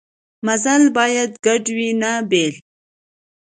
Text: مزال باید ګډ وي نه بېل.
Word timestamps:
مزال 0.45 0.83
باید 0.97 1.31
ګډ 1.45 1.63
وي 1.75 1.89
نه 2.01 2.11
بېل. 2.29 2.53